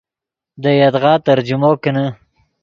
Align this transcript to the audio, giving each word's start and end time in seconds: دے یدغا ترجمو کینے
دے 0.61 0.71
یدغا 0.81 1.13
ترجمو 1.25 1.71
کینے 1.81 2.07